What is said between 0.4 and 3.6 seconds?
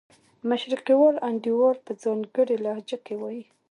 مشرقي وال انډیوال په ځانګړې لهجه کې وایي.